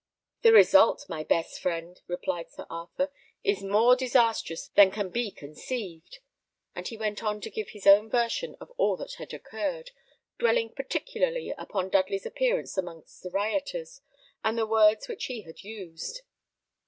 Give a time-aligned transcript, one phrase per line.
[0.41, 3.11] "The result, my best friend," replied Sir Arthur,
[3.43, 6.21] "is more disastrous than can be conceived."
[6.73, 9.91] And he went on to give his own version of all that had occurred,
[10.39, 14.01] dwelling particularly upon Dudley's appearance amongst the rioters,
[14.43, 16.21] and the words which he had used.